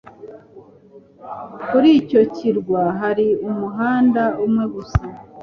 Kuri 1.67 1.89
icyo 2.01 2.21
kirwa 2.35 2.81
hari 2.99 3.27
umuhanda 3.49 4.23
umwe 4.45 4.63
gusa. 4.73 5.01